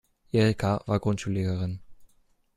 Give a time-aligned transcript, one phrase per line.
[0.33, 1.79] Erika war Grundschullehrerin.